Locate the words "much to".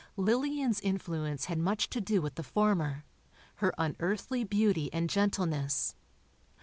1.59-2.01